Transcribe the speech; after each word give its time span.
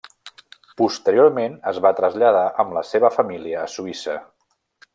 Posteriorment 0.81 1.57
es 1.71 1.77
va 1.87 1.91
traslladar 1.99 2.47
amb 2.63 2.73
la 2.79 2.83
seua 2.93 3.13
família 3.19 3.61
a 3.65 3.69
Suïssa. 3.75 4.17